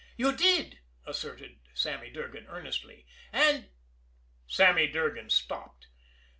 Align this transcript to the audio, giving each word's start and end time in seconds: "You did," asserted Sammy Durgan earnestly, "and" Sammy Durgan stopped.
"You 0.17 0.35
did," 0.35 0.79
asserted 1.05 1.59
Sammy 1.75 2.09
Durgan 2.09 2.47
earnestly, 2.47 3.05
"and" 3.31 3.69
Sammy 4.57 4.87
Durgan 4.87 5.29
stopped. 5.29 5.89